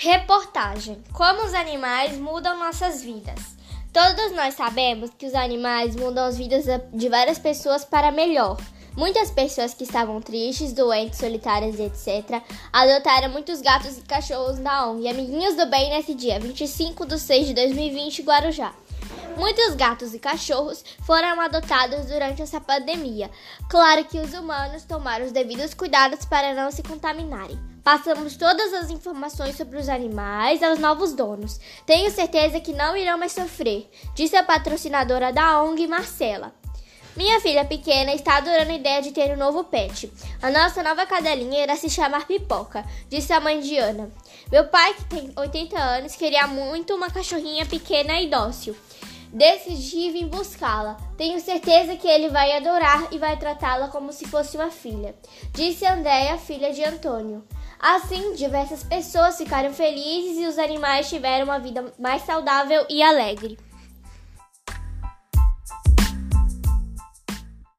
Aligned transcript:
Reportagem: 0.00 1.02
Como 1.12 1.44
os 1.44 1.52
animais 1.52 2.16
mudam 2.18 2.56
nossas 2.56 3.02
vidas. 3.02 3.40
Todos 3.92 4.30
nós 4.30 4.54
sabemos 4.54 5.10
que 5.18 5.26
os 5.26 5.34
animais 5.34 5.96
mudam 5.96 6.24
as 6.24 6.38
vidas 6.38 6.66
de 6.92 7.08
várias 7.08 7.36
pessoas 7.36 7.84
para 7.84 8.12
melhor. 8.12 8.56
Muitas 8.96 9.32
pessoas 9.32 9.74
que 9.74 9.82
estavam 9.82 10.20
tristes, 10.20 10.72
doentes, 10.72 11.18
solitárias, 11.18 11.80
etc., 11.80 12.40
adotaram 12.72 13.28
muitos 13.30 13.60
gatos 13.60 13.98
e 13.98 14.02
cachorros 14.02 14.60
da 14.60 14.86
ONG 14.86 15.08
Amiguinhos 15.08 15.56
do 15.56 15.66
Bem 15.66 15.90
nesse 15.90 16.14
dia 16.14 16.38
25 16.38 17.04
de 17.04 17.18
6 17.18 17.48
de 17.48 17.54
2020 17.54 18.20
em 18.20 18.24
Guarujá. 18.24 18.72
Muitos 19.36 19.74
gatos 19.74 20.14
e 20.14 20.20
cachorros 20.20 20.84
foram 21.02 21.40
adotados 21.40 22.06
durante 22.06 22.40
essa 22.40 22.60
pandemia. 22.60 23.28
Claro 23.68 24.04
que 24.04 24.20
os 24.20 24.32
humanos 24.32 24.84
tomaram 24.84 25.26
os 25.26 25.32
devidos 25.32 25.74
cuidados 25.74 26.24
para 26.24 26.54
não 26.54 26.70
se 26.70 26.84
contaminarem. 26.84 27.58
Passamos 27.88 28.36
todas 28.36 28.74
as 28.74 28.90
informações 28.90 29.56
sobre 29.56 29.78
os 29.78 29.88
animais 29.88 30.62
aos 30.62 30.78
novos 30.78 31.14
donos. 31.14 31.58
Tenho 31.86 32.10
certeza 32.10 32.60
que 32.60 32.74
não 32.74 32.94
irão 32.94 33.16
mais 33.16 33.32
sofrer, 33.32 33.88
disse 34.14 34.36
a 34.36 34.42
patrocinadora 34.42 35.32
da 35.32 35.62
ONG, 35.62 35.86
Marcela. 35.86 36.52
Minha 37.16 37.40
filha 37.40 37.64
pequena 37.64 38.12
está 38.12 38.36
adorando 38.36 38.72
a 38.72 38.74
ideia 38.74 39.00
de 39.00 39.10
ter 39.10 39.32
um 39.32 39.38
novo 39.38 39.64
pet. 39.64 40.12
A 40.42 40.50
nossa 40.50 40.82
nova 40.82 41.06
cadelinha 41.06 41.62
irá 41.62 41.76
se 41.76 41.88
chamar 41.88 42.26
Pipoca, 42.26 42.84
disse 43.08 43.32
a 43.32 43.40
mãe 43.40 43.58
de 43.58 43.78
Ana. 43.78 44.10
Meu 44.52 44.66
pai, 44.66 44.92
que 44.92 45.04
tem 45.06 45.32
80 45.34 45.78
anos, 45.78 46.14
queria 46.14 46.46
muito 46.46 46.94
uma 46.94 47.08
cachorrinha 47.08 47.64
pequena 47.64 48.20
e 48.20 48.28
dócil. 48.28 48.76
Decidi 49.32 50.10
vir 50.10 50.26
buscá-la. 50.26 50.98
Tenho 51.16 51.40
certeza 51.40 51.96
que 51.96 52.06
ele 52.06 52.28
vai 52.28 52.54
adorar 52.54 53.08
e 53.10 53.16
vai 53.16 53.38
tratá-la 53.38 53.88
como 53.88 54.12
se 54.12 54.26
fosse 54.26 54.58
uma 54.58 54.70
filha, 54.70 55.14
disse 55.54 55.86
Andréia, 55.86 56.36
filha 56.36 56.70
de 56.70 56.84
Antônio. 56.84 57.42
Assim, 57.78 58.34
diversas 58.34 58.82
pessoas 58.82 59.38
ficaram 59.38 59.72
felizes 59.72 60.38
e 60.38 60.46
os 60.46 60.58
animais 60.58 61.08
tiveram 61.08 61.44
uma 61.44 61.60
vida 61.60 61.92
mais 61.98 62.22
saudável 62.22 62.84
e 62.90 63.02
alegre. 63.02 63.56